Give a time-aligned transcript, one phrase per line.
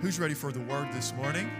[0.00, 1.50] Who's ready for the word this morning?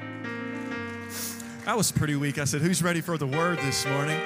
[1.67, 2.39] That was pretty weak.
[2.39, 4.19] I said, Who's ready for the word this morning?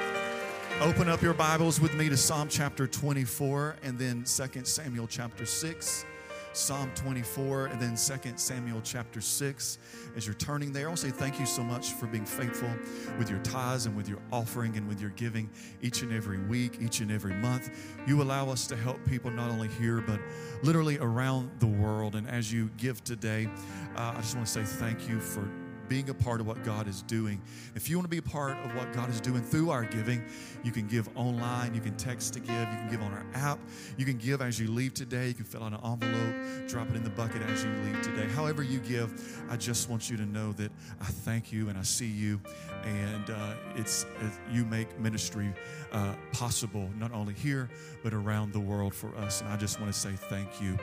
[0.81, 5.45] Open up your Bibles with me to Psalm chapter 24 and then 2 Samuel chapter
[5.45, 6.07] 6.
[6.55, 9.79] Psalm 24 and then 2 Samuel chapter 6.
[10.17, 12.71] As you're turning there, I want to say thank you so much for being faithful
[13.19, 15.51] with your tithes and with your offering and with your giving
[15.83, 17.71] each and every week, each and every month.
[18.07, 20.21] You allow us to help people not only here, but
[20.63, 22.15] literally around the world.
[22.15, 23.49] And as you give today,
[23.97, 25.49] uh, I just want to say thank you for
[25.89, 27.41] being a part of what God is doing.
[27.75, 30.25] If you want to be a part of what God is doing through our giving,
[30.63, 33.59] you can give online, you can text to give, you can give on our app,
[33.97, 36.97] you can give as you leave today, you can fill out an envelope, drop it
[36.97, 38.27] in the bucket as you leave today.
[38.35, 40.71] However, you give, I just want you to know that
[41.01, 42.41] I thank you and I see you,
[42.85, 45.53] and uh, it's it, you make ministry
[45.93, 47.69] uh, possible not only here
[48.03, 49.41] but around the world for us.
[49.41, 50.79] And I just want to say thank you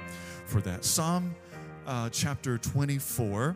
[0.45, 0.83] for that.
[0.85, 1.35] Psalm
[1.85, 3.55] uh, chapter 24.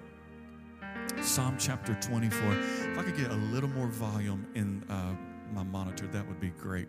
[1.21, 2.53] Psalm chapter 24.
[2.53, 5.15] If I could get a little more volume in uh,
[5.53, 6.87] my monitor, that would be great.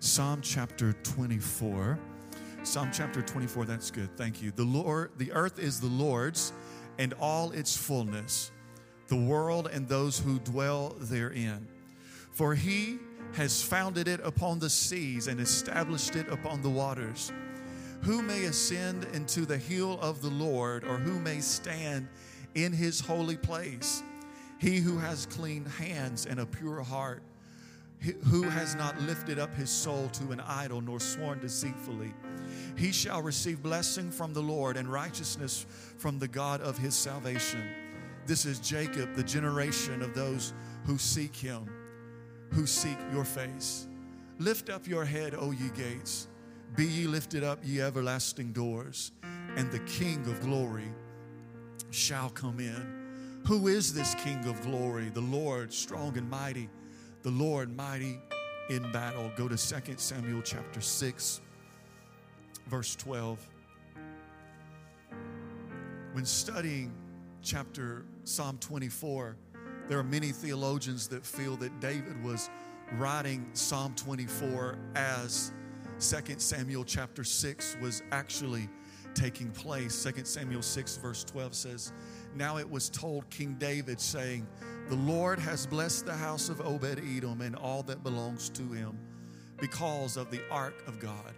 [0.00, 1.98] Psalm chapter 24.
[2.62, 4.08] Psalm chapter 24, that's good.
[4.16, 4.50] Thank you.
[4.50, 6.52] The Lord, the earth is the Lord's
[6.98, 8.50] and all its fullness,
[9.08, 11.68] the world and those who dwell therein.
[12.32, 12.98] For he
[13.34, 17.32] has founded it upon the seas and established it upon the waters.
[18.02, 22.08] Who may ascend into the hill of the Lord, or who may stand
[22.54, 24.02] in his holy place.
[24.58, 27.22] He who has clean hands and a pure heart,
[28.24, 32.14] who has not lifted up his soul to an idol nor sworn deceitfully,
[32.76, 35.66] he shall receive blessing from the Lord and righteousness
[35.98, 37.62] from the God of his salvation.
[38.26, 40.52] This is Jacob, the generation of those
[40.84, 41.68] who seek him,
[42.52, 43.86] who seek your face.
[44.38, 46.28] Lift up your head, O ye gates.
[46.74, 49.12] Be ye lifted up, ye everlasting doors,
[49.56, 50.92] and the King of glory
[51.96, 53.40] shall come in.
[53.46, 55.08] Who is this King of glory?
[55.08, 56.68] The Lord, strong and mighty,
[57.22, 58.20] the Lord, mighty
[58.68, 59.30] in battle.
[59.36, 61.40] Go to 2 Samuel chapter 6,
[62.66, 63.48] verse 12.
[66.12, 66.92] When studying
[67.42, 69.36] chapter Psalm 24,
[69.88, 72.50] there are many theologians that feel that David was
[72.94, 75.52] writing Psalm 24 as
[76.00, 78.68] 2 Samuel chapter 6 was actually
[79.16, 80.04] taking place.
[80.04, 81.92] 2 Samuel 6, verse 12 says,
[82.34, 84.46] Now it was told King David, saying,
[84.88, 88.98] The Lord has blessed the house of Obed Edom and all that belongs to him
[89.58, 91.34] because of the ark of God.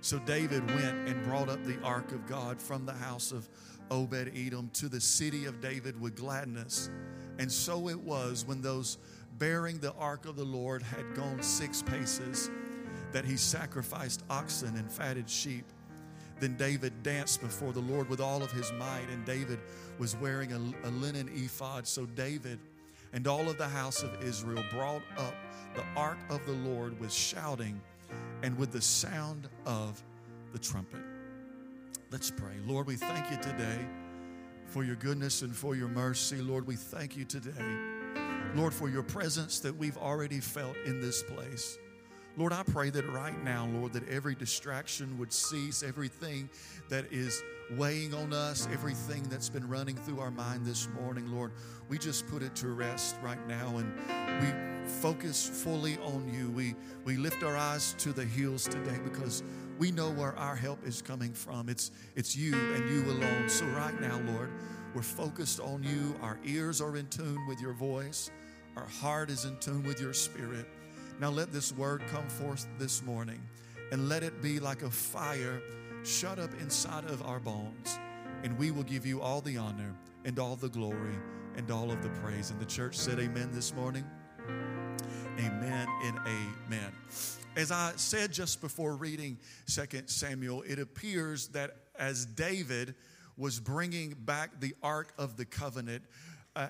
[0.00, 3.48] So David went and brought up the ark of God from the house of
[3.90, 6.90] Obed Edom to the city of David with gladness.
[7.38, 8.98] And so it was when those
[9.38, 12.50] bearing the ark of the Lord had gone six paces
[13.12, 15.64] that he sacrificed oxen and fatted sheep
[16.38, 19.58] then David danced before the Lord with all of his might, and David
[19.98, 21.86] was wearing a, a, linen ephod.
[21.86, 22.58] So David
[23.12, 25.34] and all of the house of Israel brought up
[25.74, 27.80] the ark of the Lord with shouting
[28.42, 30.02] and with the sound of
[30.52, 31.00] the trumpet.
[32.10, 32.54] Let's pray.
[32.66, 33.78] Lord, we thank you today
[34.66, 36.36] for your goodness and for your mercy.
[36.36, 37.52] Lord, we thank you today,
[38.54, 41.78] Lord, for your presence that we've already felt in this place.
[42.38, 46.50] Lord, I pray that right now, Lord, that every distraction would cease, everything
[46.90, 47.42] that is
[47.78, 51.52] weighing on us, everything that's been running through our mind this morning, Lord,
[51.88, 53.90] we just put it to rest right now and
[54.42, 56.50] we focus fully on you.
[56.50, 56.74] We,
[57.06, 59.42] we lift our eyes to the hills today because
[59.78, 61.70] we know where our help is coming from.
[61.70, 63.48] It's, it's you and you alone.
[63.48, 64.50] So, right now, Lord,
[64.94, 66.14] we're focused on you.
[66.20, 68.30] Our ears are in tune with your voice,
[68.76, 70.66] our heart is in tune with your spirit.
[71.18, 73.40] Now let this word come forth this morning
[73.90, 75.62] and let it be like a fire
[76.04, 77.98] shut up inside of our bones.
[78.42, 79.94] And we will give you all the honor
[80.24, 81.16] and all the glory
[81.56, 82.50] and all of the praise.
[82.50, 84.04] And the church said, Amen this morning.
[85.38, 86.92] Amen and amen.
[87.56, 92.94] As I said just before reading 2 Samuel, it appears that as David
[93.38, 96.02] was bringing back the Ark of the Covenant,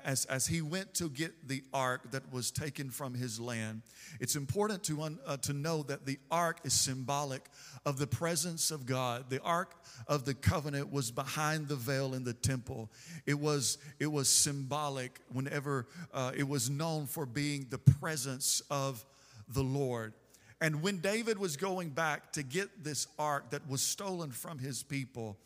[0.04, 3.82] as, as he went to get the ark that was taken from his land,
[4.20, 7.48] it's important to, un, uh, to know that the ark is symbolic
[7.84, 9.30] of the presence of God.
[9.30, 9.74] The ark
[10.08, 12.90] of the covenant was behind the veil in the temple.
[13.26, 19.04] It was, it was symbolic whenever uh, it was known for being the presence of
[19.48, 20.12] the Lord.
[20.60, 24.82] And when David was going back to get this ark that was stolen from his
[24.82, 25.36] people,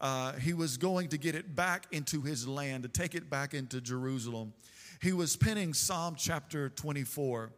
[0.00, 3.54] uh, he was going to get it back into his land, to take it back
[3.54, 4.54] into Jerusalem.
[5.02, 7.52] He was penning Psalm chapter 24.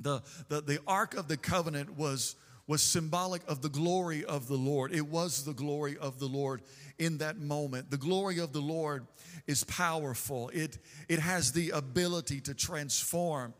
[0.00, 2.36] The, the, the Ark of the Covenant was,
[2.66, 4.92] was symbolic of the glory of the Lord.
[4.92, 6.62] It was the glory of the Lord
[6.98, 7.90] in that moment.
[7.90, 9.06] The glory of the Lord
[9.46, 13.54] is powerful, it, it has the ability to transform.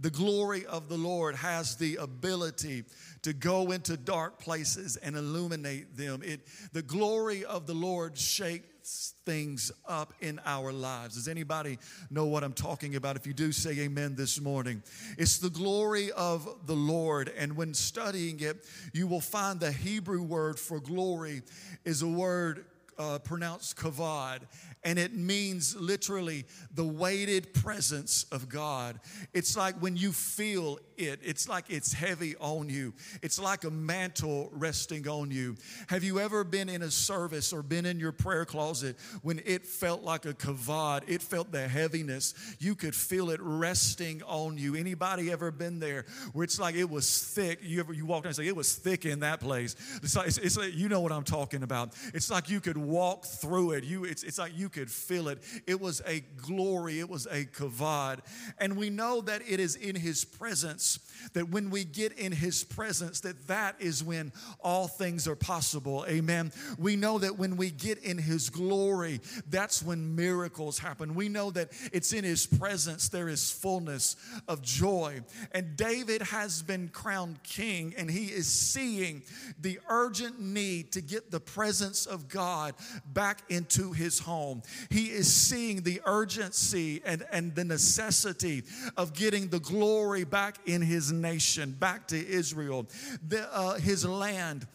[0.00, 2.84] The glory of the Lord has the ability
[3.22, 6.22] to go into dark places and illuminate them.
[6.24, 6.40] It,
[6.72, 11.16] the glory of the Lord shakes things up in our lives.
[11.16, 11.78] Does anybody
[12.10, 13.16] know what I'm talking about?
[13.16, 14.82] If you do, say amen this morning.
[15.18, 17.30] It's the glory of the Lord.
[17.36, 18.64] And when studying it,
[18.94, 21.42] you will find the Hebrew word for glory
[21.84, 22.64] is a word
[22.98, 24.40] uh, pronounced kavod
[24.82, 28.98] and it means literally the weighted presence of God.
[29.34, 32.94] It's like when you feel it, it's like it's heavy on you.
[33.22, 35.56] It's like a mantle resting on you.
[35.88, 39.66] Have you ever been in a service or been in your prayer closet when it
[39.66, 41.02] felt like a kavod?
[41.06, 42.34] It felt the heaviness.
[42.58, 44.74] You could feel it resting on you.
[44.74, 47.60] Anybody ever been there where it's like it was thick?
[47.62, 49.76] You ever you walked in and say it was thick in that place?
[50.02, 51.94] It's like, it's, it's like you know what I'm talking about.
[52.14, 53.84] It's like you could walk through it.
[53.84, 55.42] You it's, it's like you could feel it.
[55.66, 57.00] It was a glory.
[57.00, 58.20] It was a kavod.
[58.58, 60.98] And we know that it is in his presence
[61.32, 66.04] that when we get in his presence that that is when all things are possible
[66.08, 71.28] amen we know that when we get in his glory that's when miracles happen we
[71.28, 74.16] know that it's in his presence there is fullness
[74.48, 75.20] of joy
[75.52, 79.22] and david has been crowned king and he is seeing
[79.60, 82.74] the urgent need to get the presence of god
[83.12, 84.59] back into his home
[84.90, 88.62] he is seeing the urgency and, and the necessity
[88.96, 92.86] of getting the glory back in his nation, back to Israel,
[93.26, 94.66] the, uh, his land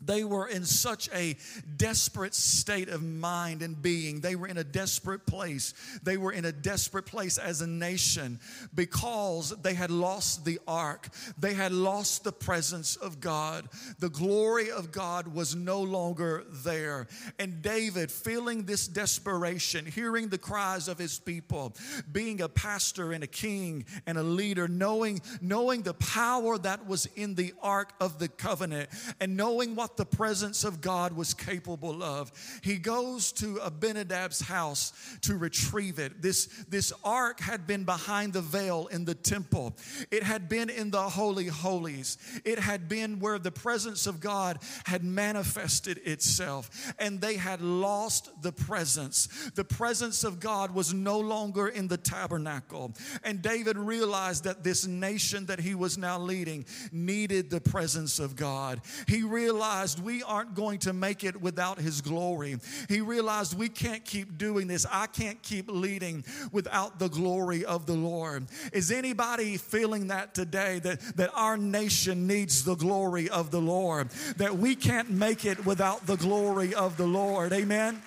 [0.00, 1.36] they were in such a
[1.76, 4.20] desperate state of mind and being.
[4.20, 5.72] They were in a desperate place.
[6.02, 8.38] They were in a desperate place as a nation
[8.74, 11.08] because they had lost the ark.
[11.38, 13.68] They had lost the presence of God.
[13.98, 17.06] The glory of God was no longer there.
[17.38, 21.74] And David, feeling this desperation, hearing the cries of his people,
[22.12, 27.06] being a pastor and a king and a leader, knowing, knowing the power that was
[27.16, 28.90] in the ark of the covenant,
[29.20, 32.32] and knowing what what the presence of God was capable of.
[32.60, 36.20] He goes to Abinadab's house to retrieve it.
[36.20, 39.76] This, this ark had been behind the veil in the temple,
[40.10, 44.58] it had been in the Holy Holies, it had been where the presence of God
[44.86, 49.28] had manifested itself, and they had lost the presence.
[49.54, 52.92] The presence of God was no longer in the tabernacle.
[53.22, 58.34] And David realized that this nation that he was now leading needed the presence of
[58.34, 58.80] God.
[59.06, 62.56] He realized realized we aren't going to make it without His glory.
[62.88, 64.86] He realized we can't keep doing this.
[64.90, 68.46] I can't keep leading without the glory of the Lord.
[68.72, 70.78] Is anybody feeling that today?
[70.78, 74.08] That, that our nation needs the glory of the Lord,
[74.38, 77.52] that we can't make it without the glory of the Lord.
[77.52, 78.00] Amen?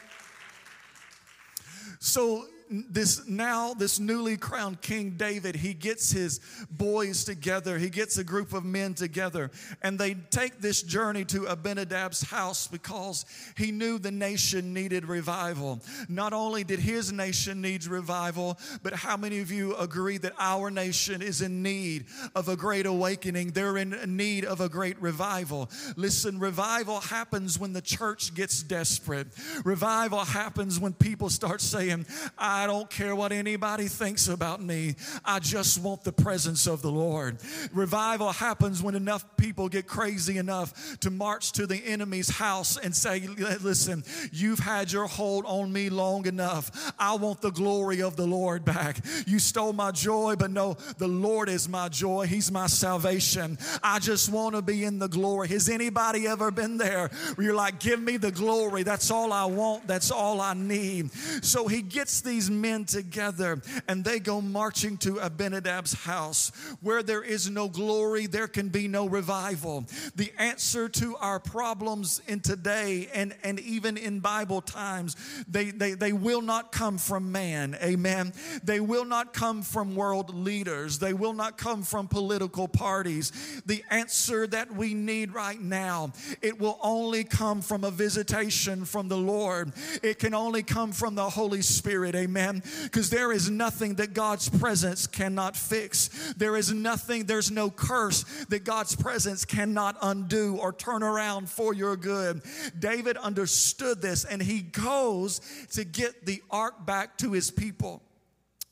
[1.99, 6.39] So, this now this newly crowned king david he gets his
[6.71, 7.77] boys together.
[7.77, 9.51] He gets a group of men together.
[9.81, 13.25] And they take this journey to abinadab's house because
[13.57, 15.81] he knew the nation needed revival.
[16.07, 20.69] Not only did his nation need revival but how many of you agree that our
[20.69, 22.05] nation is in need
[22.35, 23.51] of a great awakening?
[23.51, 25.69] They're in need of a great revival.
[25.95, 29.27] Listen revival happens when the church gets desperate.
[29.63, 32.05] Revival happens when people start saying
[32.37, 34.95] i I don't care what anybody thinks about me.
[35.23, 37.37] I just want the presence of the Lord.
[37.71, 42.93] Revival happens when enough people get crazy enough to march to the enemy's house and
[42.93, 43.25] say,
[43.61, 46.93] Listen, you've had your hold on me long enough.
[46.99, 48.97] I want the glory of the Lord back.
[49.25, 52.25] You stole my joy, but no, the Lord is my joy.
[52.25, 53.57] He's my salvation.
[53.81, 55.47] I just want to be in the glory.
[55.47, 58.83] Has anybody ever been there where you're like, Give me the glory?
[58.83, 59.87] That's all I want.
[59.87, 61.13] That's all I need.
[61.41, 66.51] So he gets these men together and they go marching to Abinadab's house.
[66.81, 69.85] Where there is no glory, there can be no revival.
[70.15, 75.15] The answer to our problems in today and, and even in Bible times,
[75.47, 77.77] they, they, they will not come from man.
[77.81, 78.33] Amen.
[78.63, 80.99] They will not come from world leaders.
[80.99, 83.31] They will not come from political parties.
[83.65, 89.07] The answer that we need right now, it will only come from a visitation from
[89.07, 89.73] the Lord.
[90.01, 92.15] It can only come from the Holy Spirit.
[92.15, 92.38] Amen.
[92.39, 92.63] Amen.
[92.83, 96.33] Because there is nothing that God's presence cannot fix.
[96.37, 101.73] There is nothing, there's no curse that God's presence cannot undo or turn around for
[101.73, 102.41] your good.
[102.77, 105.41] David understood this and he goes
[105.71, 108.01] to get the ark back to his people.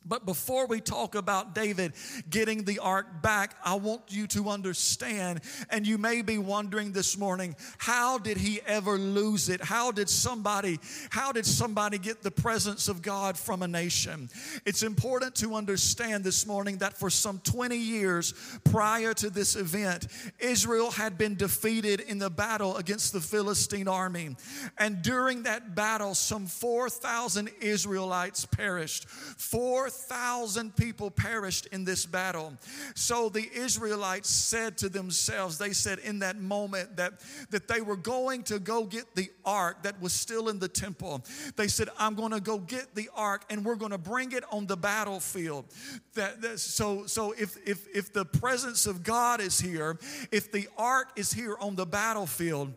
[0.08, 1.94] But before we talk about David
[2.30, 7.18] getting the ark back, I want you to understand, and you may be wondering this
[7.18, 9.62] morning, how did he ever lose it?
[9.62, 14.30] How did somebody, how did somebody get the presence of God from a nation?
[14.66, 18.34] It's important to understand this morning that for some 20 years
[18.64, 20.08] prior to this event,
[20.40, 24.36] Israel had been defeated in the battle against the Philistine army.
[24.78, 29.10] And during that battle, some 4,000 Israelites perished.
[29.10, 32.54] 4,000 4,000 people perished in this battle.
[32.96, 37.14] So the Israelites said to themselves, they said in that moment that,
[37.50, 41.24] that they were going to go get the ark that was still in the temple.
[41.56, 44.44] They said, I'm going to go get the ark and we're going to bring it
[44.52, 45.66] on the battlefield.
[46.14, 49.98] That, that, so so if, if, if the presence of God is here,
[50.32, 52.74] if the ark is here on the battlefield,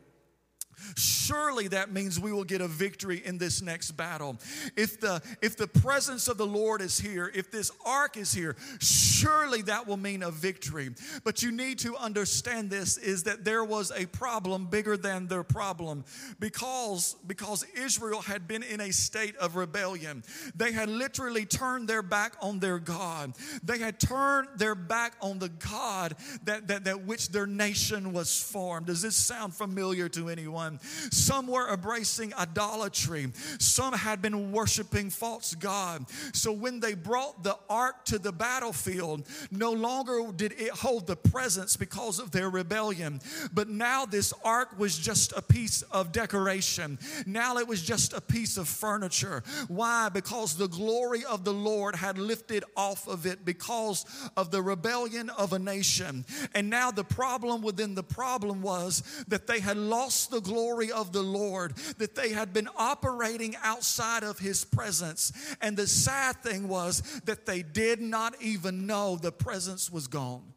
[0.96, 4.37] surely that means we will get a victory in this next battle.
[4.76, 8.56] If the if the presence of the Lord is here, if this ark is here,
[8.80, 10.90] surely that will mean a victory.
[11.25, 15.42] But you need to understand this is that there was a problem bigger than their
[15.42, 16.04] problem
[16.38, 20.22] because because Israel had been in a state of rebellion.
[20.54, 23.34] They had literally turned their back on their God.
[23.62, 28.42] They had turned their back on the God that that, that which their nation was
[28.42, 28.87] formed.
[28.87, 30.70] Does this sound familiar to anyone?
[31.11, 33.33] Some were embracing idolatry.
[33.59, 36.07] Some had been worshiping false God.
[36.33, 41.17] So when they brought the ark to the battlefield, no longer did it hold the
[41.17, 43.21] presence because of their rebellion.
[43.53, 46.99] But now this ark was just a piece of decoration.
[47.27, 49.43] Now it was just a piece of furniture.
[49.69, 50.09] Why?
[50.09, 54.05] Because the glory of the Lord had lifted off of it because
[54.37, 56.25] of the rebellion of a nation.
[56.55, 60.93] And now the problem within the problem was that they had lost the glory glory
[60.93, 65.33] of the Lord, that they had been operating outside of His presence.
[65.61, 70.52] And the sad thing was that they did not even know the presence was gone.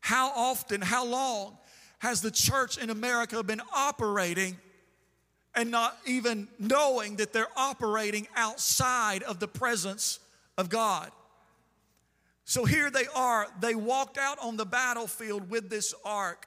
[0.00, 1.58] How often, how long
[1.98, 4.56] has the church in America been operating
[5.54, 10.18] and not even knowing that they're operating outside of the presence
[10.56, 11.12] of God?
[12.44, 13.46] So here they are.
[13.60, 16.46] They walked out on the battlefield with this ark.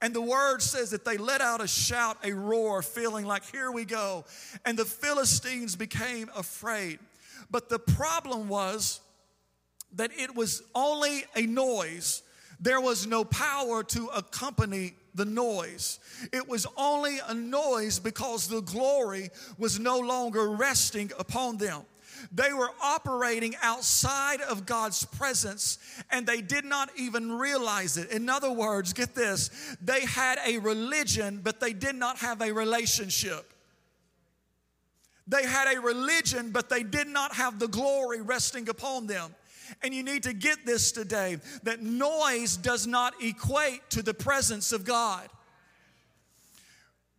[0.00, 3.72] And the word says that they let out a shout, a roar, feeling like, here
[3.72, 4.24] we go.
[4.64, 7.00] And the Philistines became afraid.
[7.50, 9.00] But the problem was
[9.94, 12.22] that it was only a noise,
[12.60, 15.98] there was no power to accompany the noise.
[16.32, 21.82] It was only a noise because the glory was no longer resting upon them.
[22.32, 25.78] They were operating outside of God's presence
[26.10, 28.10] and they did not even realize it.
[28.10, 32.52] In other words, get this they had a religion, but they did not have a
[32.52, 33.52] relationship.
[35.26, 39.34] They had a religion, but they did not have the glory resting upon them.
[39.82, 44.72] And you need to get this today that noise does not equate to the presence
[44.72, 45.28] of God.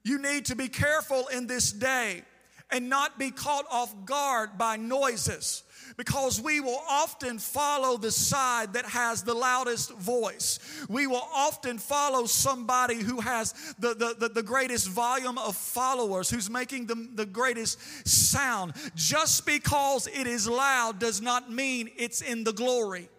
[0.03, 2.23] You need to be careful in this day
[2.71, 5.63] and not be caught off guard by noises
[5.97, 10.59] because we will often follow the side that has the loudest voice.
[10.88, 16.29] We will often follow somebody who has the, the, the, the, greatest volume of followers,
[16.29, 18.73] who's making the, the greatest sound.
[18.95, 23.09] Just because it is loud does not mean it's in the glory.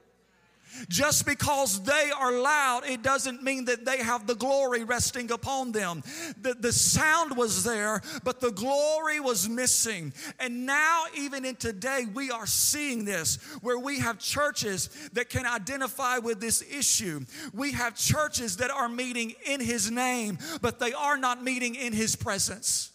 [0.88, 5.72] Just because they are loud, it doesn't mean that they have the glory resting upon
[5.72, 6.02] them.
[6.40, 10.12] The, the sound was there, but the glory was missing.
[10.38, 15.46] And now, even in today, we are seeing this where we have churches that can
[15.46, 17.20] identify with this issue.
[17.52, 21.92] We have churches that are meeting in His name, but they are not meeting in
[21.92, 22.90] His presence.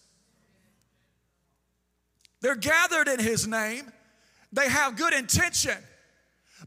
[2.41, 3.91] They're gathered in His name,
[4.53, 5.77] they have good intention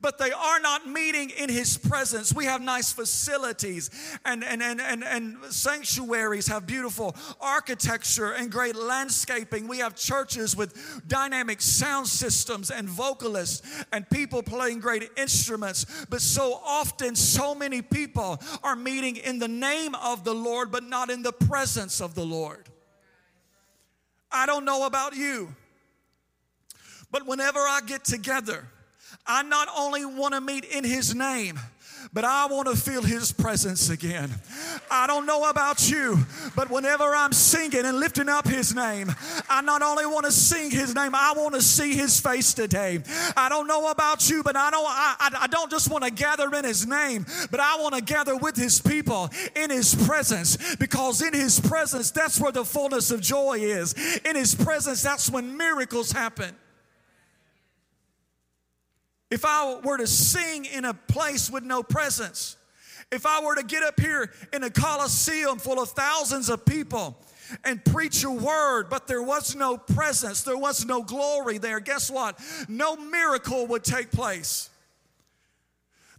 [0.01, 2.33] but they are not meeting in his presence.
[2.33, 3.91] We have nice facilities
[4.25, 9.69] and, and, and, and, and sanctuaries have beautiful architecture and great landscaping.
[9.69, 16.07] We have churches with dynamic sound systems and vocalists and people playing great instruments.
[16.09, 20.85] But so often, so many people are meeting in the name of the Lord, but
[20.85, 22.69] not in the presence of the Lord.
[24.31, 25.55] I don't know about you,
[27.11, 28.69] but whenever I get together,
[29.29, 31.61] I not only want to meet in His name,
[32.13, 34.31] but I want to feel His presence again.
[34.91, 36.19] I don't know about you,
[36.57, 39.15] but whenever I'm singing and lifting up His name,
[39.49, 43.03] I not only want to sing His name, I want to see His face today.
[43.37, 44.87] I don't know about you, but I don't.
[44.89, 48.37] I, I don't just want to gather in His name, but I want to gather
[48.37, 53.21] with His people in His presence because in His presence, that's where the fullness of
[53.21, 53.95] joy is.
[54.25, 56.55] In His presence, that's when miracles happen.
[59.31, 62.57] If I were to sing in a place with no presence,
[63.11, 67.17] if I were to get up here in a coliseum full of thousands of people
[67.65, 72.11] and preach a word, but there was no presence, there was no glory there, guess
[72.11, 72.39] what?
[72.69, 74.71] No miracle would take place.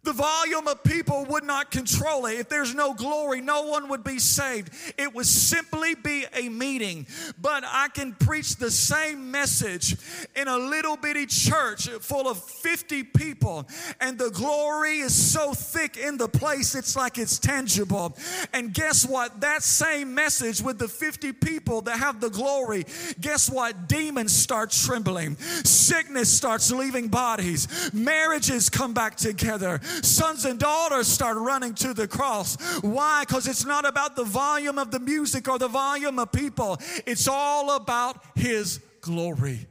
[0.09, 2.39] The volume of people would not control it.
[2.39, 4.73] If there's no glory, no one would be saved.
[4.97, 7.05] It would simply be a meeting.
[7.39, 9.97] But I can preach the same message
[10.35, 13.67] in a little bitty church full of 50 people,
[14.01, 18.17] and the glory is so thick in the place, it's like it's tangible.
[18.51, 19.41] And guess what?
[19.41, 22.87] That same message with the 50 people that have the glory,
[23.21, 23.87] guess what?
[23.87, 31.37] Demons start trembling, sickness starts leaving bodies, marriages come back together sons and daughters start
[31.37, 32.57] running to the cross.
[32.81, 33.23] Why?
[33.25, 37.27] Because it's not about the volume of the music or the volume of people, it's
[37.27, 39.67] all about His glory.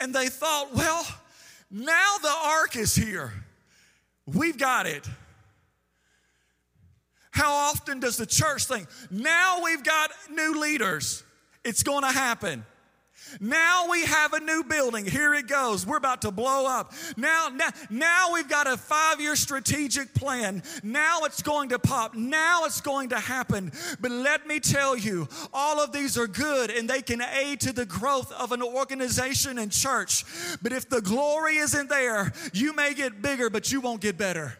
[0.00, 1.06] And they thought, well,
[1.70, 3.32] now the ark is here.
[4.26, 5.08] We've got it.
[7.30, 11.24] How often does the church think, now we've got new leaders?
[11.64, 12.64] It's going to happen.
[13.40, 15.06] Now we have a new building.
[15.06, 15.86] Here it goes.
[15.86, 16.92] We're about to blow up.
[17.16, 20.62] Now, now, now we've got a five year strategic plan.
[20.82, 22.14] Now it's going to pop.
[22.14, 23.72] Now it's going to happen.
[24.00, 27.72] But let me tell you, all of these are good and they can aid to
[27.72, 30.24] the growth of an organization and church.
[30.62, 34.58] But if the glory isn't there, you may get bigger, but you won't get better.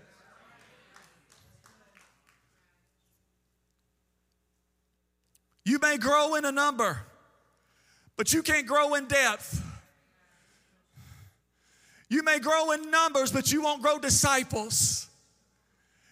[5.64, 7.00] You may grow in a number
[8.16, 9.62] but you can't grow in depth.
[12.08, 15.08] You may grow in numbers, but you won't grow disciples.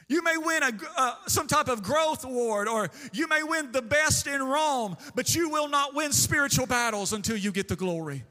[0.08, 3.82] You may win a, uh, some type of growth award, or you may win the
[3.82, 8.24] best in Rome, but you will not win spiritual battles until you get the glory.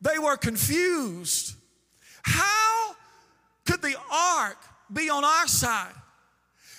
[0.00, 1.56] They were confused.
[2.22, 2.94] How
[3.66, 4.58] could the ark
[4.92, 5.92] be on our side?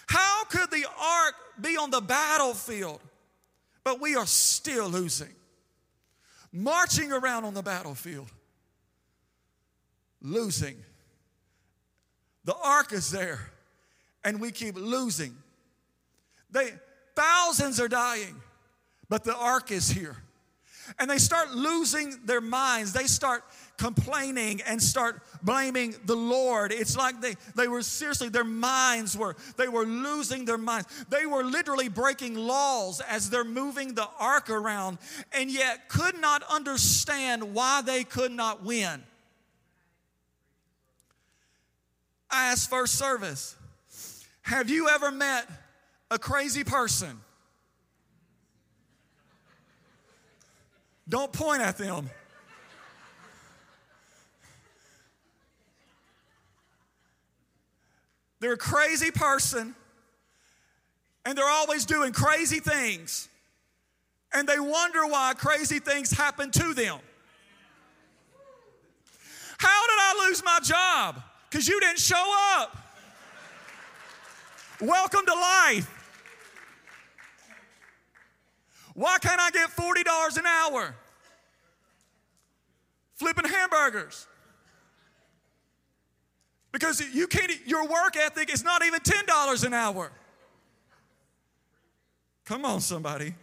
[0.08, 3.01] How could the ark be on the battlefield?
[3.85, 5.33] But we are still losing.
[6.51, 8.29] Marching around on the battlefield,
[10.21, 10.75] losing.
[12.45, 13.51] The ark is there,
[14.24, 15.35] and we keep losing.
[16.50, 16.74] They
[17.15, 18.41] thousands are dying,
[19.09, 20.17] but the ark is here.
[21.00, 22.93] And they start losing their minds.
[22.93, 23.43] They start
[23.77, 26.72] complaining and start blaming the Lord.
[26.72, 30.88] It's like they, they were seriously, their minds were, they were losing their minds.
[31.09, 34.98] They were literally breaking laws as they're moving the ark around
[35.31, 39.03] and yet could not understand why they could not win.
[42.29, 43.55] I asked first service,
[44.42, 45.50] have you ever met
[46.11, 47.20] a crazy person?
[51.07, 52.09] Don't point at them.
[58.46, 59.74] They're a crazy person
[61.25, 63.27] and they're always doing crazy things.
[64.31, 67.00] And they wonder why crazy things happen to them.
[69.58, 71.24] How did I lose my job?
[71.50, 72.24] Because you didn't show
[72.60, 72.77] up.
[74.79, 75.90] Welcome to life.
[78.94, 80.96] Why can't I get $40 an hour?
[83.16, 84.27] Flipping hamburgers.
[86.75, 90.11] Because you can't, your work ethic is not even $10 an hour.
[92.44, 93.33] Come on, somebody.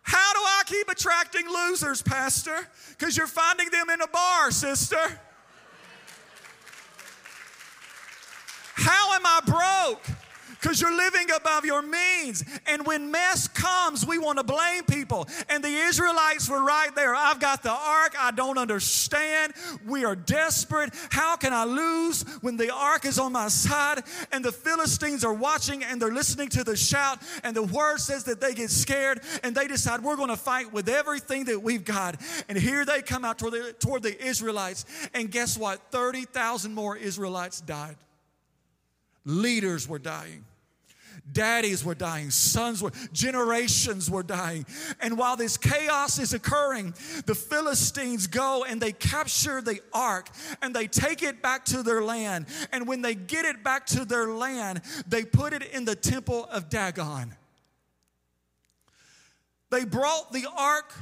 [0.00, 2.56] How do I keep attracting losers, Pastor?
[2.96, 4.96] Because you're finding them in a bar, sister.
[8.74, 10.21] How am I broke?
[10.62, 12.44] Because you're living above your means.
[12.66, 15.26] And when mess comes, we want to blame people.
[15.48, 17.14] And the Israelites were right there.
[17.14, 18.14] I've got the ark.
[18.18, 19.54] I don't understand.
[19.84, 20.94] We are desperate.
[21.10, 24.04] How can I lose when the ark is on my side?
[24.30, 27.20] And the Philistines are watching and they're listening to the shout.
[27.42, 30.72] And the word says that they get scared and they decide we're going to fight
[30.72, 32.20] with everything that we've got.
[32.48, 34.84] And here they come out toward the, toward the Israelites.
[35.12, 35.90] And guess what?
[35.90, 37.96] 30,000 more Israelites died.
[39.24, 40.44] Leaders were dying.
[41.32, 44.66] Daddies were dying, sons were, generations were dying.
[45.00, 46.94] And while this chaos is occurring,
[47.26, 50.28] the Philistines go and they capture the ark
[50.60, 52.46] and they take it back to their land.
[52.72, 56.44] And when they get it back to their land, they put it in the temple
[56.46, 57.34] of Dagon.
[59.70, 60.92] They brought the ark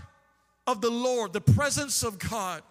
[0.66, 2.62] of the Lord, the presence of God,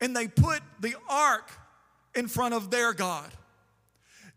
[0.00, 1.50] and they put the ark
[2.14, 3.30] in front of their God.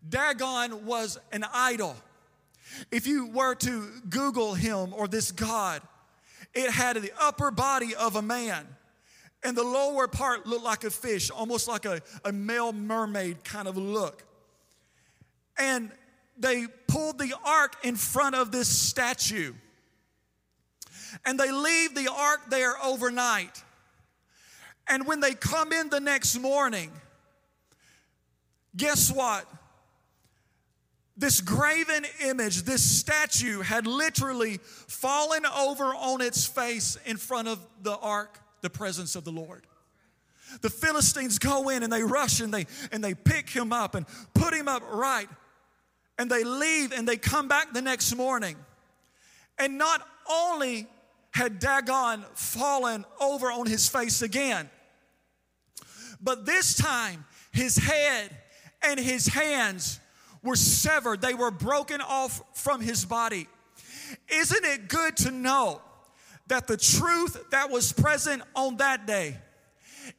[0.08, 1.96] Dagon was an idol.
[2.90, 5.82] If you were to Google him or this God,
[6.54, 8.66] it had the upper body of a man,
[9.42, 13.68] and the lower part looked like a fish, almost like a, a male mermaid kind
[13.68, 14.24] of look.
[15.58, 15.90] And
[16.38, 19.52] they pulled the ark in front of this statue.
[21.24, 23.62] And they leave the ark there overnight.
[24.88, 26.90] And when they come in the next morning,
[28.76, 29.46] guess what?
[31.20, 37.58] This graven image, this statue had literally fallen over on its face in front of
[37.82, 39.66] the ark, the presence of the Lord.
[40.62, 44.06] The Philistines go in and they rush and they and they pick him up and
[44.32, 45.28] put him up right.
[46.18, 48.56] And they leave and they come back the next morning.
[49.58, 50.86] And not only
[51.32, 54.70] had Dagon fallen over on his face again,
[56.18, 58.34] but this time his head
[58.82, 60.00] and his hands
[60.42, 63.46] were severed, they were broken off from his body.
[64.28, 65.82] Isn't it good to know
[66.48, 69.36] that the truth that was present on that day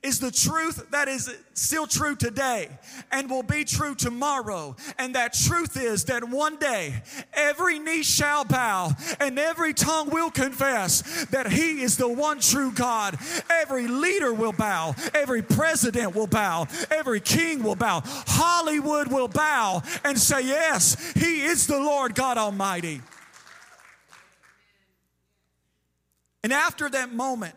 [0.03, 2.69] is the truth that is still true today
[3.11, 4.75] and will be true tomorrow.
[4.97, 7.01] And that truth is that one day
[7.33, 12.71] every knee shall bow and every tongue will confess that He is the one true
[12.71, 13.17] God.
[13.49, 19.81] Every leader will bow, every president will bow, every king will bow, Hollywood will bow
[20.03, 23.01] and say, Yes, He is the Lord God Almighty.
[26.43, 27.55] And after that moment,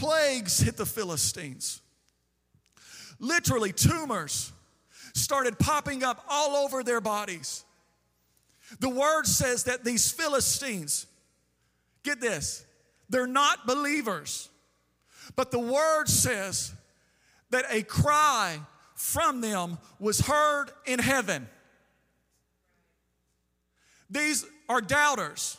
[0.00, 1.82] plagues hit the Philistines.
[3.18, 4.50] Literally, tumors
[5.12, 7.64] started popping up all over their bodies.
[8.78, 11.06] The word says that these Philistines,
[12.02, 12.64] get this,
[13.10, 14.48] they're not believers,
[15.36, 16.72] but the word says
[17.50, 18.58] that a cry
[18.94, 21.46] from them was heard in heaven.
[24.08, 25.58] These are doubters.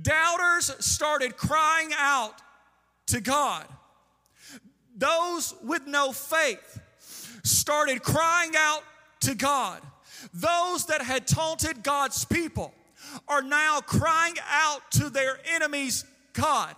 [0.00, 2.40] Doubters started crying out
[3.06, 3.66] to God.
[4.96, 6.80] Those with no faith
[7.42, 8.82] started crying out
[9.20, 9.80] to God.
[10.32, 12.72] Those that had taunted God's people
[13.28, 16.74] are now crying out to their enemies' God.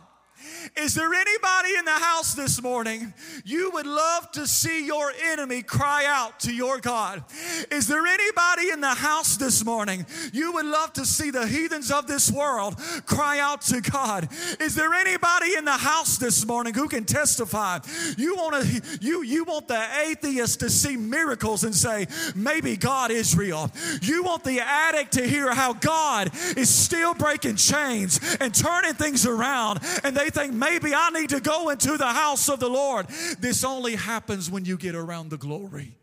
[0.76, 3.12] Is there anybody in the house this morning
[3.44, 7.24] you would love to see your enemy cry out to your God?
[7.70, 11.90] Is there anybody in the house this morning you would love to see the heathens
[11.90, 14.28] of this world cry out to God?
[14.60, 17.80] Is there anybody in the house this morning who can testify?
[18.16, 23.10] You want to you you want the atheist to see miracles and say maybe God
[23.10, 23.70] is real.
[24.02, 29.26] You want the addict to hear how God is still breaking chains and turning things
[29.26, 33.06] around and they think maybe I need to go into the house of the Lord.
[33.38, 35.96] This only happens when you get around the glory.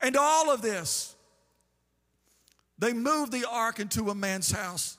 [0.00, 1.14] And all of this,
[2.78, 4.98] they moved the ark into a man's house.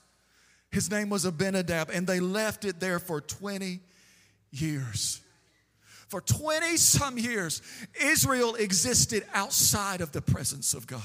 [0.70, 3.80] His name was Abinadab, and they left it there for 20
[4.50, 5.20] years.
[6.08, 7.62] For 20 some years,
[8.00, 11.02] Israel existed outside of the presence of God.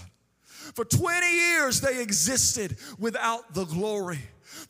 [0.76, 4.20] For 20 years, they existed without the glory.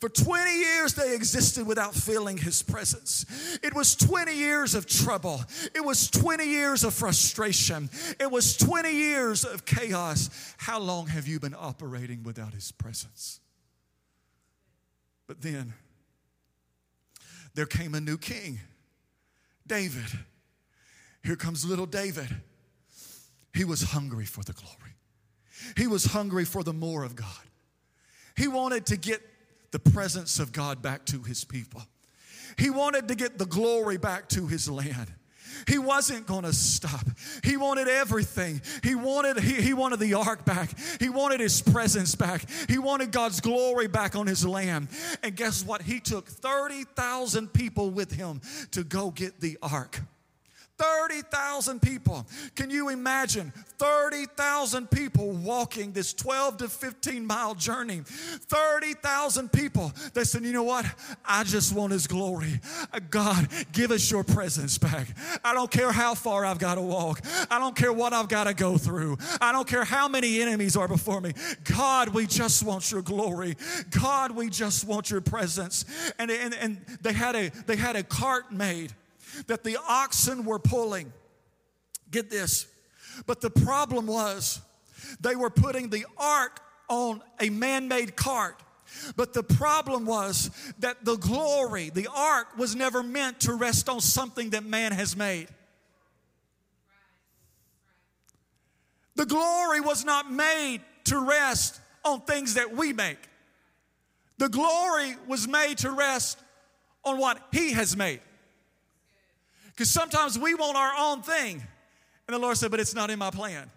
[0.00, 3.58] For 20 years, they existed without feeling his presence.
[3.62, 5.42] It was 20 years of trouble.
[5.74, 7.90] It was 20 years of frustration.
[8.20, 10.54] It was 20 years of chaos.
[10.56, 13.40] How long have you been operating without his presence?
[15.26, 15.72] But then
[17.54, 18.60] there came a new king,
[19.66, 20.18] David.
[21.24, 22.28] Here comes little David.
[23.54, 24.96] He was hungry for the glory,
[25.76, 27.28] he was hungry for the more of God.
[28.36, 29.20] He wanted to get
[29.72, 31.82] the presence of God back to his people.
[32.58, 35.12] He wanted to get the glory back to his land.
[35.68, 37.06] He wasn't going to stop.
[37.44, 38.62] He wanted everything.
[38.82, 40.70] He wanted he, he wanted the ark back.
[40.98, 42.48] He wanted his presence back.
[42.68, 44.88] He wanted God's glory back on his land.
[45.22, 45.82] And guess what?
[45.82, 48.40] He took 30,000 people with him
[48.72, 50.00] to go get the ark.
[50.82, 52.26] 30,000 people.
[52.56, 58.00] Can you imagine 30,000 people walking this 12 to 15 mile journey?
[58.04, 59.92] 30,000 people.
[60.12, 60.84] They said, you know what?
[61.24, 62.60] I just want His glory.
[62.92, 65.06] Uh, God, give us your presence back.
[65.44, 67.20] I don't care how far I've got to walk.
[67.48, 69.18] I don't care what I've got to go through.
[69.40, 71.32] I don't care how many enemies are before me.
[71.64, 73.56] God, we just want your glory.
[74.02, 75.84] God, we just want your presence.
[76.18, 78.92] And, and, and they, had a, they had a cart made
[79.46, 81.12] that the oxen were pulling.
[82.10, 82.66] Get this.
[83.26, 84.60] But the problem was
[85.20, 88.62] they were putting the ark on a man made cart.
[89.16, 94.00] But the problem was that the glory, the ark, was never meant to rest on
[94.00, 95.48] something that man has made.
[99.14, 103.18] The glory was not made to to rest on things that we make.
[104.38, 106.38] The glory was made to rest
[107.04, 108.20] on what He has made.
[109.74, 111.62] Because sometimes we want our own thing.
[112.26, 113.70] And the Lord said, But it's not in my plan.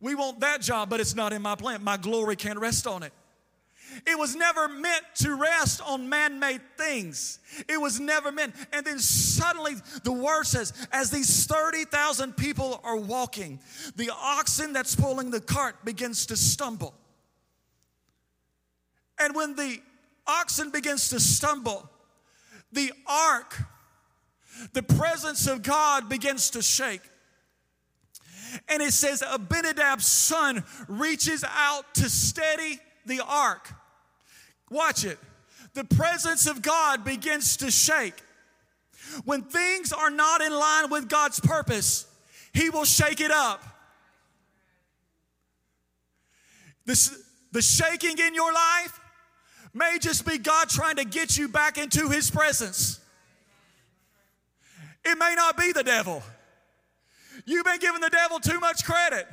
[0.00, 1.84] We want that job, but it's not in my plan.
[1.84, 3.12] My glory can't rest on it.
[4.06, 7.38] It was never meant to rest on man made things.
[7.68, 8.54] It was never meant.
[8.72, 13.58] And then suddenly the word says, as these 30,000 people are walking,
[13.96, 16.94] the oxen that's pulling the cart begins to stumble.
[19.18, 19.80] And when the
[20.26, 21.88] oxen begins to stumble,
[22.72, 23.56] the ark,
[24.72, 27.02] the presence of God begins to shake.
[28.68, 33.72] And it says Abinadab's son reaches out to steady the ark.
[34.70, 35.18] Watch it.
[35.74, 38.14] The presence of God begins to shake.
[39.24, 42.06] When things are not in line with God's purpose,
[42.52, 43.62] He will shake it up.
[46.86, 49.00] This, the shaking in your life
[49.72, 52.99] may just be God trying to get you back into His presence.
[55.04, 56.22] It may not be the devil.
[57.46, 59.26] You've been giving the devil too much credit.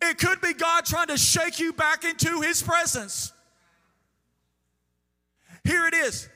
[0.00, 3.32] It could be God trying to shake you back into His presence.
[5.64, 6.28] Here it is.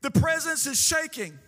[0.00, 1.38] The presence is shaking.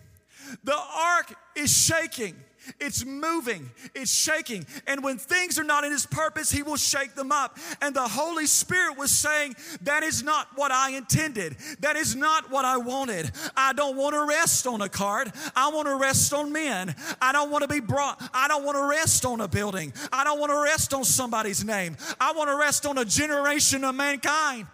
[0.63, 2.35] The ark is shaking.
[2.79, 4.65] It's moving, it's shaking.
[4.87, 7.57] And when things are not in His purpose, He will shake them up.
[7.81, 11.57] And the Holy Spirit was saying, That is not what I intended.
[11.79, 13.31] That is not what I wanted.
[13.55, 15.29] I don't want to rest on a cart.
[15.55, 16.95] I want to rest on men.
[17.21, 19.93] I don't want to be brought, I don't want to rest on a building.
[20.11, 21.97] I don't want to rest on somebody's name.
[22.19, 24.67] I want to rest on a generation of mankind.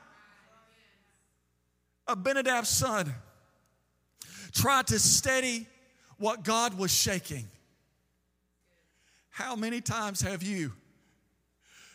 [2.08, 3.14] Abinadab's son
[4.54, 5.68] tried to steady
[6.18, 7.48] what God was shaking.
[9.32, 10.74] How many times have you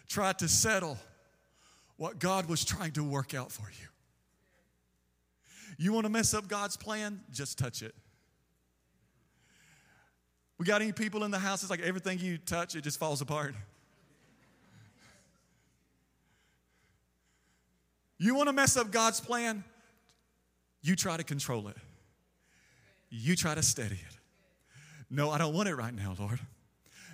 [0.09, 0.99] tried to settle
[1.97, 3.87] what God was trying to work out for you?
[5.79, 7.21] You want to mess up God's plan?
[7.31, 7.95] Just touch it.
[10.59, 11.63] We got any people in the house?
[11.63, 13.55] It's like everything you touch, it just falls apart.
[18.19, 19.63] You want to mess up God's plan?
[20.81, 21.77] You try to control it,
[23.11, 24.19] you try to steady it.
[25.11, 26.41] No, I don't want it right now, Lord.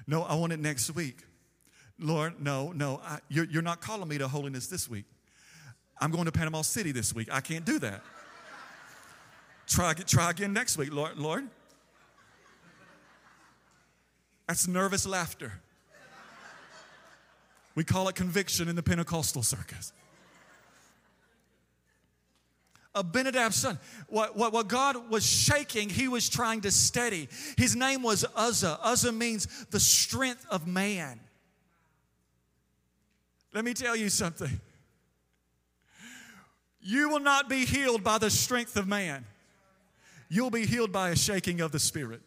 [0.07, 1.19] No, I want it next week.
[1.99, 5.05] Lord, no, no, I, you're, you're not calling me to holiness this week.
[6.01, 7.29] I'm going to Panama City this week.
[7.31, 8.03] I can't do that.
[9.69, 11.17] try, try again next week, Lord.
[11.17, 11.49] Lord.
[14.49, 15.53] That's nervous laughter.
[17.75, 19.93] We call it conviction in the Pentecostal circus.
[22.95, 23.79] Abinadab's son.
[24.09, 27.29] What, what, what God was shaking, he was trying to steady.
[27.57, 28.79] His name was Uzzah.
[28.83, 31.21] Uzzah means the strength of man.
[33.55, 34.61] Let me tell you something.
[36.81, 39.25] You will not be healed by the strength of man.
[40.29, 42.23] You'll be healed by a shaking of the Spirit.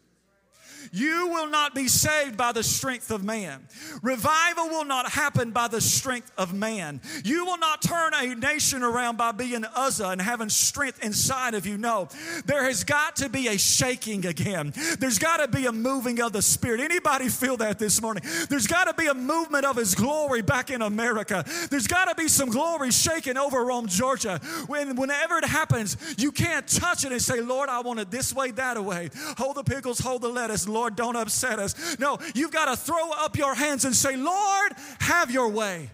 [0.92, 3.68] You will not be saved by the strength of man.
[4.02, 7.02] Revival will not happen by the strength of man.
[7.24, 11.66] You will not turn a nation around by being Uzzah and having strength inside of
[11.66, 11.78] you.
[11.78, 12.10] No,
[12.46, 14.74] there has got to be a shaking again.
[15.00, 16.80] There's got to be a moving of the Spirit.
[16.82, 18.24] Anybody feel that this morning?
[18.50, 21.44] There's got to be a movement of His glory back in America.
[21.70, 24.40] There's got to be some glory shaking over Rome, Georgia.
[24.68, 28.34] When, whenever it happens, you can't touch it and say, Lord, I want it this
[28.34, 29.10] way, that way.
[29.38, 30.68] Hold the pickles, hold the lettuce.
[30.76, 31.98] Lord, don't upset us.
[32.00, 35.90] No, you've got to throw up your hands and say, Lord, have your way.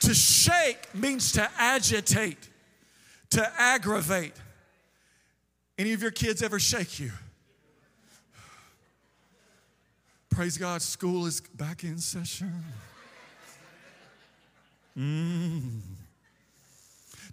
[0.00, 2.48] To shake means to agitate,
[3.30, 4.32] to aggravate.
[5.76, 7.12] Any of your kids ever shake you?
[10.30, 12.64] Praise God, school is back in session.
[14.96, 15.80] Mm.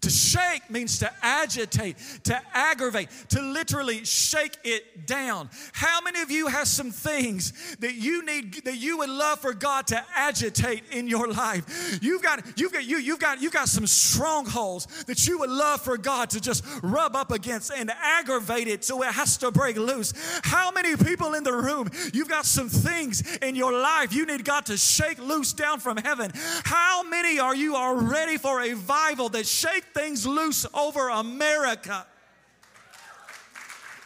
[0.06, 5.50] To shake means to agitate, to aggravate, to literally shake it down.
[5.74, 9.56] How many of you have some things that you need that you would love for
[9.56, 11.98] God to agitate in your life?
[12.04, 15.82] You've got you've got you you've got you've got some strongholds that you would love
[15.82, 19.76] for God to just rub up against and aggravate it so it has to break
[19.76, 20.14] loose.
[20.44, 24.46] How many people in the room you've got some things in your life you need
[24.46, 26.30] God to shake loose down from heaven?
[26.64, 32.06] How many are you are ready for a revival that shake things loose over America.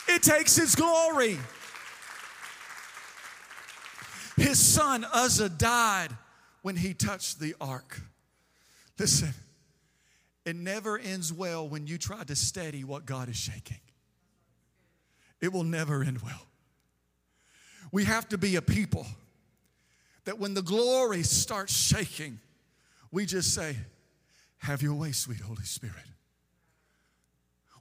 [0.07, 1.37] It takes His glory.
[4.37, 6.09] His son Uzzah died
[6.61, 7.99] when he touched the ark.
[8.97, 9.33] Listen,
[10.45, 13.81] it never ends well when you try to steady what God is shaking.
[15.41, 16.47] It will never end well.
[17.91, 19.05] We have to be a people
[20.25, 22.39] that when the glory starts shaking,
[23.11, 23.75] we just say,
[24.59, 25.95] Have your way, sweet Holy Spirit.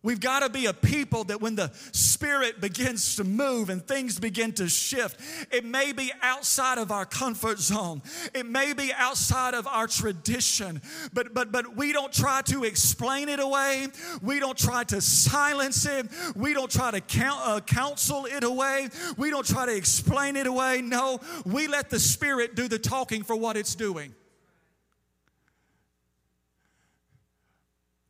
[0.03, 4.19] We've got to be a people that when the Spirit begins to move and things
[4.21, 5.21] begin to shift,
[5.53, 8.03] it may be outside of our comfort zone.
[8.33, 10.81] It may be outside of our tradition,
[11.13, 13.89] but, but, but we don't try to explain it away.
[14.23, 16.07] We don't try to silence it.
[16.37, 18.89] We don't try to count, uh, counsel it away.
[19.17, 20.81] We don't try to explain it away.
[20.81, 24.15] No, we let the Spirit do the talking for what it's doing.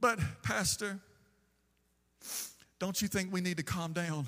[0.01, 0.99] But, Pastor,
[2.79, 4.27] don't you think we need to calm down?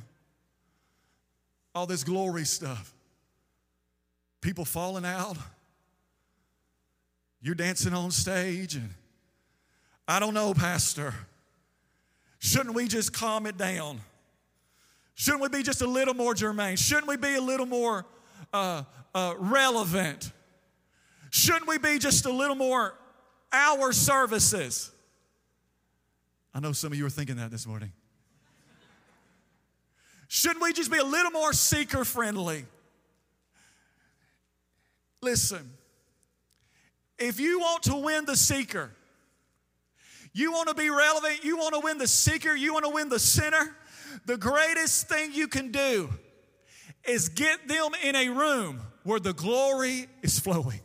[1.75, 2.93] All this glory stuff.
[4.41, 5.37] People falling out.
[7.43, 8.91] You're dancing on stage, and
[10.07, 11.15] I don't know, Pastor.
[12.39, 14.01] Shouldn't we just calm it down?
[15.15, 16.77] Shouldn't we be just a little more germane?
[16.77, 18.07] Shouldn't we be a little more
[18.53, 18.83] uh,
[19.15, 20.33] uh, relevant?
[21.31, 22.95] Shouldn't we be just a little more
[23.53, 24.91] our services?
[26.53, 27.93] I know some of you are thinking that this morning.
[30.29, 32.65] Shouldn't we just be a little more seeker friendly?
[35.23, 35.71] Listen,
[37.19, 38.91] if you want to win the seeker,
[40.33, 43.09] you want to be relevant, you want to win the seeker, you want to win
[43.09, 43.77] the sinner,
[44.27, 46.09] the greatest thing you can do
[47.05, 50.81] is get them in a room where the glory is flowing.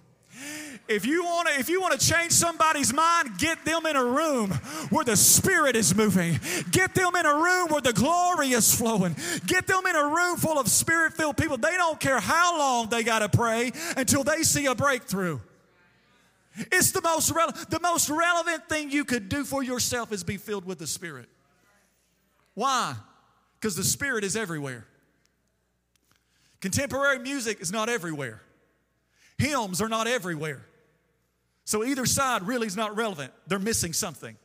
[0.88, 4.06] If you want to, if you want to change somebody's mind, get them in a
[4.06, 4.52] room
[4.92, 6.40] where the Spirit is moving.
[6.70, 9.16] Get them in a room where the glory is flowing.
[9.48, 11.58] Get them in a room full of Spirit-filled people.
[11.58, 15.40] They don't care how long they got to pray until they see a breakthrough.
[16.56, 20.38] It's the most re- the most relevant thing you could do for yourself is be
[20.38, 21.28] filled with the Spirit.
[22.54, 22.96] Why?
[23.60, 24.86] Because the Spirit is everywhere.
[26.62, 28.42] Contemporary music is not everywhere.
[29.38, 30.64] Hymns are not everywhere.
[31.66, 33.34] So either side really is not relevant.
[33.48, 34.38] They're missing something.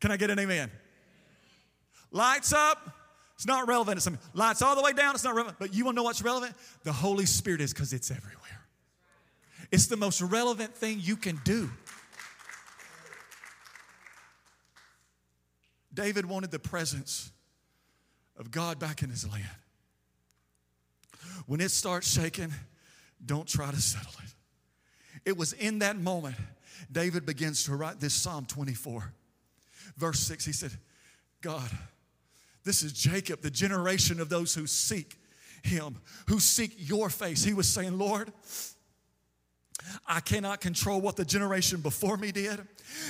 [0.00, 0.70] Can I get an amen?
[2.10, 2.78] Lights up,
[3.34, 3.96] it's not relevant.
[3.96, 4.22] It's something.
[4.34, 5.58] lights all the way down, it's not relevant.
[5.58, 6.54] But you want to know what's relevant?
[6.84, 8.38] The Holy Spirit is because it's everywhere.
[9.70, 11.70] It's the most relevant thing you can do.
[15.94, 17.30] David wanted the presence
[18.36, 19.44] of God back in his land.
[21.46, 22.52] When it starts shaking,
[23.24, 24.34] don't try to settle it.
[25.24, 26.36] It was in that moment
[26.90, 29.12] David begins to write this Psalm 24.
[29.96, 30.72] Verse 6, he said,
[31.40, 31.70] God,
[32.64, 35.18] this is Jacob, the generation of those who seek
[35.62, 37.44] him, who seek your face.
[37.44, 38.32] He was saying, Lord,
[40.06, 42.60] I cannot control what the generation before me did.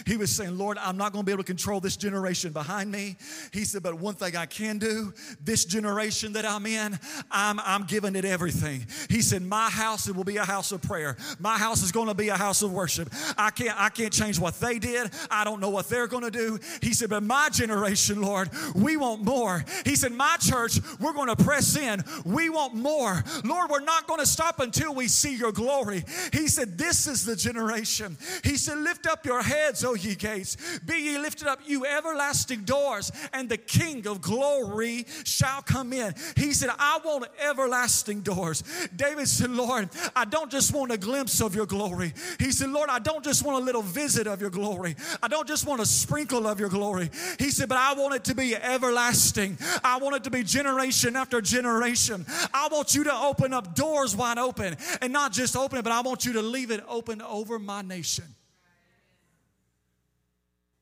[0.07, 2.91] He was saying, Lord, I'm not going to be able to control this generation behind
[2.91, 3.17] me.
[3.53, 6.99] He said, but one thing I can do, this generation that I'm in,
[7.31, 8.87] I'm, I'm giving it everything.
[9.09, 11.17] He said, my house it will be a house of prayer.
[11.41, 13.09] My house is going to be a house of worship.
[13.37, 15.11] I can't, I can't change what they did.
[15.31, 16.59] I don't know what they're going to do.
[16.81, 19.65] He said, but my generation, Lord, we want more.
[19.85, 22.05] He said, my church, we're going to press in.
[22.25, 23.25] We want more.
[23.45, 26.05] Lord, we're not going to stop until we see your glory.
[26.33, 28.17] He said, this is the generation.
[28.45, 30.57] He said, lift up your heads, O ye gates.
[30.81, 36.15] Be ye lifted up, you everlasting doors, and the King of glory shall come in.
[36.37, 38.63] He said, I want everlasting doors.
[38.95, 42.13] David said, Lord, I don't just want a glimpse of your glory.
[42.39, 44.97] He said, Lord, I don't just want a little visit of your glory.
[45.23, 47.11] I don't just want a sprinkle of your glory.
[47.39, 49.59] He said, but I want it to be everlasting.
[49.83, 52.27] I want it to be generation after generation.
[52.53, 55.93] I want you to open up doors wide open and not just open it, but
[55.93, 58.27] I want you to leave it open over my nation.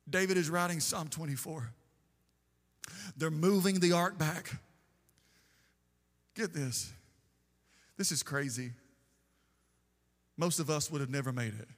[0.09, 1.71] David is writing Psalm 24.
[3.17, 4.51] They're moving the ark back.
[6.35, 6.93] Get this.
[7.97, 8.73] This is crazy.
[10.37, 11.69] Most of us would have never made it.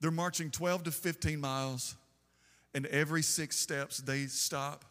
[0.00, 1.96] They're marching 12 to 15 miles,
[2.74, 4.84] and every six steps they stop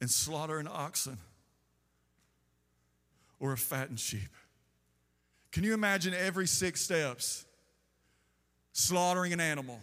[0.00, 1.18] and slaughter an oxen
[3.38, 4.30] or a fattened sheep.
[5.52, 7.44] Can you imagine every six steps
[8.72, 9.80] slaughtering an animal?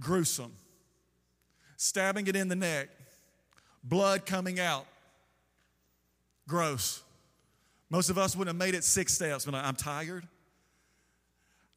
[0.00, 0.52] gruesome.
[1.76, 2.88] Stabbing it in the neck,
[3.82, 4.86] blood coming out.
[6.48, 7.02] Gross.
[7.90, 9.44] Most of us wouldn't have made it six steps.
[9.44, 10.26] But I'm tired.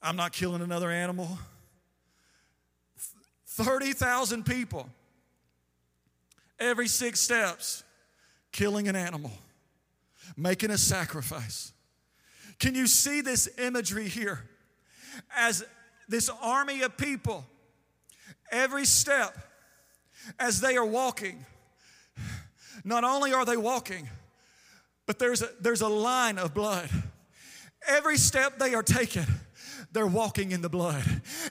[0.02, 1.38] I'm not killing another animal.
[3.48, 4.88] 30,000 people
[6.60, 7.84] every six steps
[8.52, 9.32] killing an animal,
[10.36, 11.72] making a sacrifice.
[12.60, 14.42] Can you see this imagery here?
[15.36, 15.64] As
[16.08, 17.46] this army of people
[18.52, 19.38] every step
[20.40, 21.46] as they are walking.
[22.84, 24.10] Not only are they walking,
[25.06, 26.90] but there's a, there's a line of blood.
[27.88, 29.26] Every step they are taking,
[29.94, 31.04] they're walking in the blood.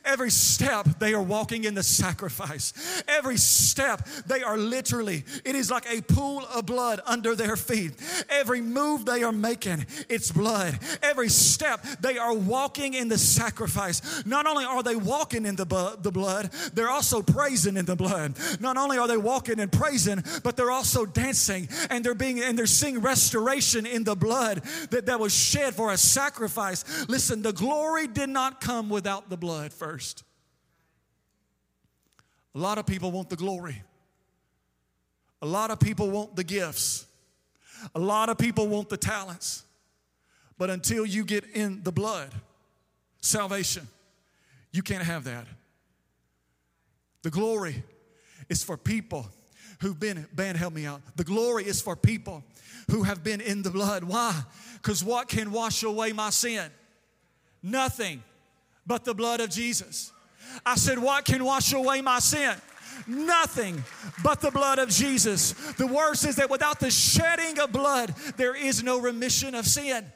[0.05, 2.73] Every step, they are walking in the sacrifice.
[3.09, 7.93] Every step, they are literally, it is like a pool of blood under their feet.
[8.29, 10.79] Every move they are making, it's blood.
[11.03, 14.25] Every step, they are walking in the sacrifice.
[14.27, 17.97] Not only are they walking in the, bu- the blood, they're also praising in the
[17.97, 18.35] blood.
[18.61, 22.59] Not only are they walking and praising, but they're also dancing and they're being and
[22.59, 27.09] they're seeing restoration in the blood that, that was shed for a sacrifice.
[27.09, 30.25] Listen, the glory did not come without the blood first.
[32.55, 33.83] A lot of people want the glory.
[35.43, 37.07] A lot of people want the gifts.
[37.95, 39.65] A lot of people want the talents.
[40.59, 42.31] But until you get in the blood,
[43.21, 43.87] salvation,
[44.73, 45.47] you can't have that.
[47.23, 47.83] The glory
[48.49, 49.27] is for people
[49.81, 51.03] who've been, band, help me out.
[51.17, 52.43] The glory is for people
[52.91, 54.05] who have been in the blood.
[54.05, 54.35] Why?
[54.75, 56.71] Because what can wash away my sin?
[57.63, 58.23] Nothing
[58.87, 60.13] but the blood of Jesus.
[60.65, 62.55] I said, What can wash away my sin?
[63.07, 63.85] Nothing
[64.23, 65.53] but the blood of Jesus.
[65.73, 70.07] The word says that without the shedding of blood, there is no remission of sin.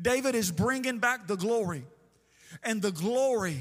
[0.00, 1.84] David is bringing back the glory,
[2.62, 3.60] and the glory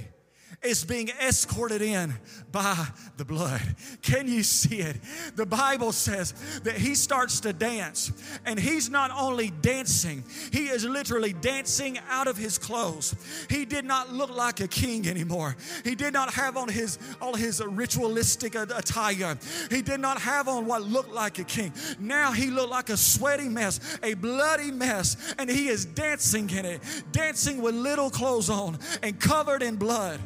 [0.64, 2.14] is being escorted in
[2.52, 2.88] by
[3.18, 3.62] the blood.
[4.02, 4.98] Can you see it?
[5.36, 6.34] The Bible says
[6.64, 8.12] that he starts to dance,
[8.46, 13.16] and he's not only dancing, he is literally dancing out of his clothes.
[13.50, 15.56] He did not look like a king anymore.
[15.84, 19.38] He did not have on his all his ritualistic attire.
[19.70, 21.74] He did not have on what looked like a king.
[22.00, 26.66] Now he looked like a sweaty mess, a bloody mess, and he is dancing in
[26.66, 26.82] it,
[27.12, 30.20] dancing with little clothes on and covered in blood.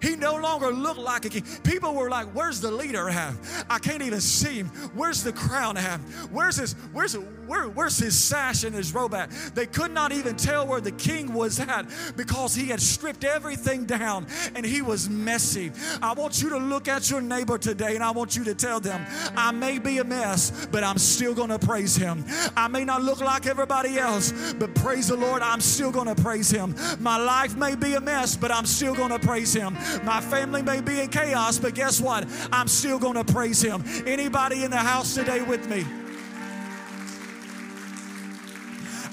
[0.00, 1.44] He no longer looked like a king.
[1.64, 3.34] People were like, Where's the leader at?
[3.68, 4.68] I can't even see him.
[4.94, 5.98] Where's the crown at?
[6.30, 9.30] Where's his, where's, where, where's his sash and his robe at?
[9.54, 11.86] They could not even tell where the king was at
[12.16, 15.72] because he had stripped everything down and he was messy.
[16.02, 18.80] I want you to look at your neighbor today and I want you to tell
[18.80, 19.04] them,
[19.36, 22.24] I may be a mess, but I'm still going to praise him.
[22.56, 26.20] I may not look like everybody else, but praise the Lord, I'm still going to
[26.22, 26.74] praise him.
[27.00, 29.76] My life may be a mess, but I'm still going to praise him.
[30.04, 32.26] My family may be in chaos, but guess what?
[32.52, 33.84] I'm still going to praise Him.
[34.06, 35.84] Anybody in the house today with me?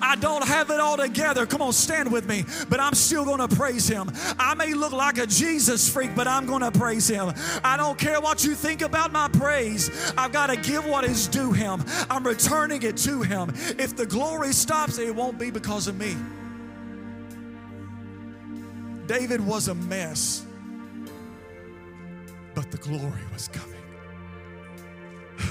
[0.06, 1.46] I don't have it all together.
[1.46, 2.46] Come on, stand with me.
[2.70, 4.12] But I'm still going to praise him.
[4.38, 7.34] I may look like a Jesus freak, but I'm going to praise him.
[7.64, 10.14] I don't care what you think about my praise.
[10.16, 11.84] I've got to give what is due him.
[12.10, 13.52] I'm returning it to him.
[13.80, 16.16] If the glory stops, it won't be because of me.
[19.08, 20.45] David was a mess
[22.72, 23.76] but the glory was coming.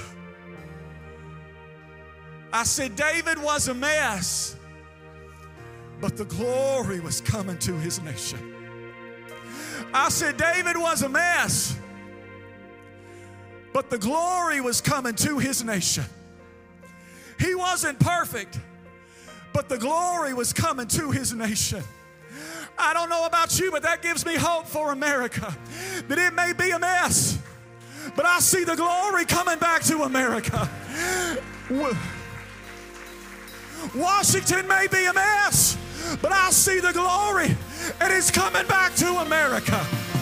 [2.53, 4.55] I said, David was a mess,
[6.01, 8.53] but the glory was coming to his nation.
[9.93, 11.77] I said, David was a mess,
[13.73, 16.03] but the glory was coming to his nation.
[17.39, 18.59] He wasn't perfect,
[19.53, 21.83] but the glory was coming to his nation.
[22.77, 25.55] I don't know about you, but that gives me hope for America.
[26.07, 27.39] That it may be a mess,
[28.15, 30.69] but I see the glory coming back to America.
[33.95, 35.77] Washington may be a mess,
[36.21, 37.55] but I see the glory
[37.99, 39.85] and it's coming back to America.